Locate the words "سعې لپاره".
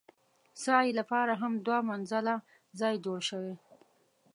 0.63-1.33